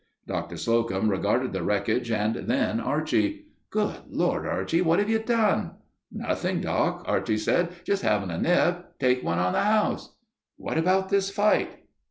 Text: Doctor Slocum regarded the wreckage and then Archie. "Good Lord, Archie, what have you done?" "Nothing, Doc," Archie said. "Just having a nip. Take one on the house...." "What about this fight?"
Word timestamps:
Doctor 0.25 0.57
Slocum 0.57 1.11
regarded 1.11 1.53
the 1.53 1.61
wreckage 1.61 2.09
and 2.09 2.33
then 2.35 2.79
Archie. 2.79 3.45
"Good 3.69 3.97
Lord, 4.09 4.47
Archie, 4.47 4.81
what 4.81 4.97
have 4.97 5.11
you 5.11 5.19
done?" 5.19 5.75
"Nothing, 6.11 6.59
Doc," 6.59 7.03
Archie 7.05 7.37
said. 7.37 7.69
"Just 7.83 8.01
having 8.01 8.31
a 8.31 8.39
nip. 8.39 8.93
Take 8.97 9.23
one 9.23 9.37
on 9.37 9.53
the 9.53 9.61
house...." 9.61 10.15
"What 10.57 10.79
about 10.79 11.09
this 11.09 11.29
fight?" 11.29 11.83